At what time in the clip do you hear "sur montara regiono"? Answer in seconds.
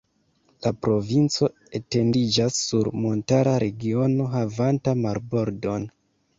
2.63-4.29